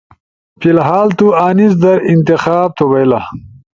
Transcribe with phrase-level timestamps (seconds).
[0.59, 3.19] فی الھال تو انیس در انتخاب تھو بئیلا۔